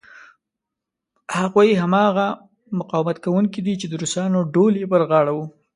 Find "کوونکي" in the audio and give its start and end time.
3.25-3.59